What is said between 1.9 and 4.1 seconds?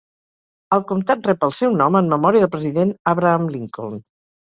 en memòria del president Abraham Lincoln.